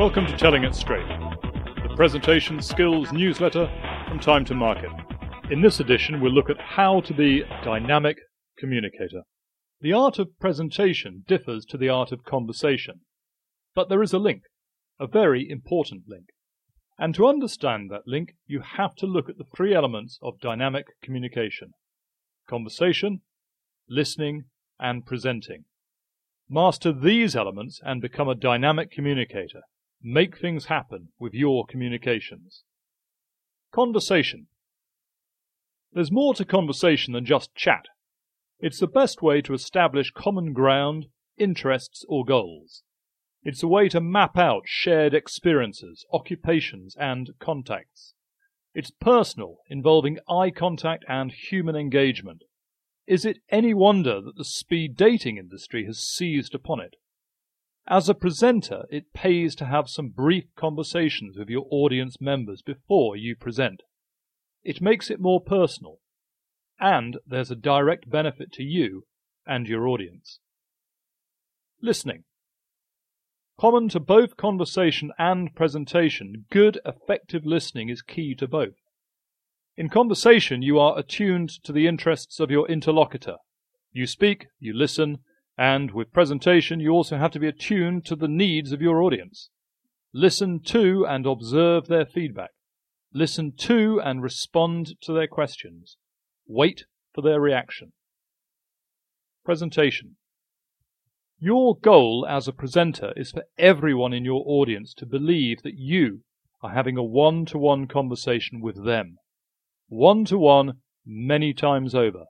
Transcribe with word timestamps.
Welcome 0.00 0.24
to 0.28 0.36
Telling 0.38 0.64
It 0.64 0.74
Straight, 0.74 1.06
the 1.06 1.92
presentation 1.94 2.62
skills 2.62 3.12
newsletter 3.12 3.70
from 4.08 4.18
Time 4.18 4.46
to 4.46 4.54
Market. 4.54 4.90
In 5.50 5.60
this 5.60 5.78
edition, 5.78 6.22
we'll 6.22 6.32
look 6.32 6.48
at 6.48 6.58
how 6.58 7.02
to 7.02 7.12
be 7.12 7.42
a 7.42 7.60
dynamic 7.62 8.16
communicator. 8.56 9.24
The 9.82 9.92
art 9.92 10.18
of 10.18 10.30
presentation 10.40 11.24
differs 11.28 11.66
to 11.66 11.76
the 11.76 11.90
art 11.90 12.12
of 12.12 12.24
conversation, 12.24 13.00
but 13.74 13.90
there 13.90 14.02
is 14.02 14.14
a 14.14 14.18
link, 14.18 14.44
a 14.98 15.06
very 15.06 15.46
important 15.46 16.04
link. 16.08 16.28
And 16.98 17.14
to 17.16 17.26
understand 17.26 17.90
that 17.90 18.06
link, 18.08 18.36
you 18.46 18.62
have 18.62 18.94
to 19.00 19.06
look 19.06 19.28
at 19.28 19.36
the 19.36 19.44
three 19.54 19.74
elements 19.74 20.18
of 20.22 20.40
dynamic 20.40 20.86
communication 21.02 21.72
conversation, 22.48 23.20
listening, 23.86 24.44
and 24.78 25.04
presenting. 25.04 25.66
Master 26.48 26.90
these 26.90 27.36
elements 27.36 27.82
and 27.84 28.00
become 28.00 28.30
a 28.30 28.34
dynamic 28.34 28.90
communicator. 28.90 29.60
Make 30.02 30.38
things 30.38 30.66
happen 30.66 31.08
with 31.18 31.34
your 31.34 31.66
communications. 31.66 32.64
Conversation. 33.72 34.46
There's 35.92 36.10
more 36.10 36.34
to 36.34 36.44
conversation 36.44 37.12
than 37.12 37.26
just 37.26 37.54
chat. 37.54 37.86
It's 38.58 38.80
the 38.80 38.86
best 38.86 39.22
way 39.22 39.40
to 39.42 39.54
establish 39.54 40.10
common 40.10 40.52
ground, 40.52 41.06
interests, 41.36 42.04
or 42.08 42.24
goals. 42.24 42.82
It's 43.42 43.62
a 43.62 43.68
way 43.68 43.88
to 43.88 44.00
map 44.00 44.36
out 44.36 44.62
shared 44.66 45.14
experiences, 45.14 46.04
occupations, 46.12 46.94
and 46.98 47.30
contacts. 47.38 48.14
It's 48.74 48.90
personal, 48.90 49.58
involving 49.68 50.18
eye 50.28 50.50
contact 50.50 51.04
and 51.08 51.32
human 51.32 51.74
engagement. 51.74 52.44
Is 53.06 53.24
it 53.24 53.38
any 53.48 53.74
wonder 53.74 54.20
that 54.20 54.36
the 54.36 54.44
speed 54.44 54.96
dating 54.96 55.38
industry 55.38 55.86
has 55.86 55.98
seized 55.98 56.54
upon 56.54 56.80
it? 56.80 56.96
As 57.86 58.08
a 58.08 58.14
presenter, 58.14 58.84
it 58.90 59.12
pays 59.12 59.54
to 59.56 59.66
have 59.66 59.88
some 59.88 60.10
brief 60.10 60.44
conversations 60.56 61.36
with 61.36 61.48
your 61.48 61.66
audience 61.70 62.20
members 62.20 62.62
before 62.62 63.16
you 63.16 63.34
present. 63.34 63.82
It 64.62 64.80
makes 64.80 65.10
it 65.10 65.20
more 65.20 65.40
personal, 65.40 65.98
and 66.78 67.18
there's 67.26 67.50
a 67.50 67.56
direct 67.56 68.08
benefit 68.08 68.52
to 68.52 68.62
you 68.62 69.06
and 69.46 69.66
your 69.66 69.88
audience. 69.88 70.38
Listening. 71.82 72.24
Common 73.58 73.88
to 73.90 74.00
both 74.00 74.36
conversation 74.36 75.12
and 75.18 75.54
presentation, 75.54 76.46
good, 76.50 76.78
effective 76.84 77.44
listening 77.44 77.88
is 77.88 78.02
key 78.02 78.34
to 78.36 78.46
both. 78.46 78.76
In 79.76 79.88
conversation, 79.88 80.62
you 80.62 80.78
are 80.78 80.98
attuned 80.98 81.50
to 81.64 81.72
the 81.72 81.86
interests 81.86 82.38
of 82.40 82.50
your 82.50 82.68
interlocutor. 82.68 83.36
You 83.92 84.06
speak, 84.06 84.46
you 84.58 84.72
listen, 84.72 85.18
and 85.60 85.90
with 85.90 86.10
presentation, 86.10 86.80
you 86.80 86.88
also 86.88 87.18
have 87.18 87.32
to 87.32 87.38
be 87.38 87.46
attuned 87.46 88.06
to 88.06 88.16
the 88.16 88.26
needs 88.26 88.72
of 88.72 88.80
your 88.80 89.02
audience. 89.02 89.50
Listen 90.10 90.58
to 90.64 91.04
and 91.06 91.26
observe 91.26 91.86
their 91.86 92.06
feedback. 92.06 92.48
Listen 93.12 93.52
to 93.58 94.00
and 94.02 94.22
respond 94.22 94.94
to 95.02 95.12
their 95.12 95.26
questions. 95.26 95.98
Wait 96.46 96.86
for 97.14 97.20
their 97.20 97.42
reaction. 97.42 97.92
Presentation. 99.44 100.16
Your 101.38 101.76
goal 101.76 102.26
as 102.26 102.48
a 102.48 102.54
presenter 102.54 103.12
is 103.14 103.30
for 103.30 103.44
everyone 103.58 104.14
in 104.14 104.24
your 104.24 104.42
audience 104.46 104.94
to 104.94 105.04
believe 105.04 105.60
that 105.62 105.76
you 105.76 106.20
are 106.62 106.72
having 106.72 106.96
a 106.96 107.04
one 107.04 107.44
to 107.44 107.58
one 107.58 107.86
conversation 107.86 108.62
with 108.62 108.86
them. 108.86 109.18
One 109.88 110.24
to 110.24 110.38
one, 110.38 110.78
many 111.04 111.52
times 111.52 111.94
over. 111.94 112.24